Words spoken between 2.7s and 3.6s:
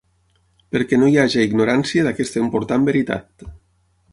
veritat.